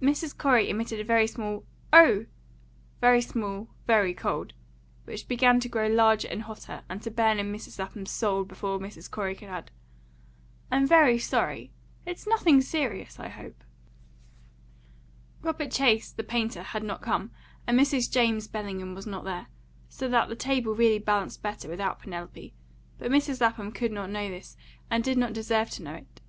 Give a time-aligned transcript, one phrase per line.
[0.00, 0.34] Mrs.
[0.34, 1.62] Corey emitted a very small
[1.92, 2.24] "O!"
[3.02, 4.54] very small, very cold,
[5.04, 7.78] which began to grow larger and hotter and to burn into Mrs.
[7.78, 9.10] Lapham's soul before Mrs.
[9.10, 9.70] Corey could add,
[10.70, 11.70] "I'm very sorry.
[12.06, 13.62] It's nothing serious, I hope?"
[15.42, 17.30] Robert Chase, the painter, had not come,
[17.66, 18.10] and Mrs.
[18.10, 19.48] James Bellingham was not there,
[19.90, 22.54] so that the table really balanced better without Penelope;
[22.96, 23.42] but Mrs.
[23.42, 24.56] Lapham could not know this,
[24.90, 26.22] and did not deserve to know it.